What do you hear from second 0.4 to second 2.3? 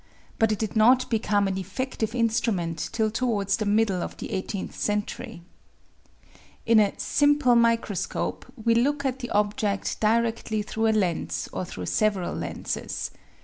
it did not be come an effective